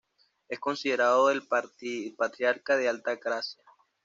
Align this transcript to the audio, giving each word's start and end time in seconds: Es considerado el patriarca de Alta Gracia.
Es 0.49 0.59
considerado 0.59 1.29
el 1.29 1.43
patriarca 2.17 2.75
de 2.75 2.89
Alta 2.89 3.17
Gracia. 3.17 3.63